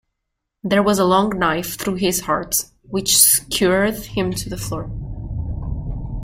[0.63, 4.89] There was a long knife through his heart which skewered him to the floor.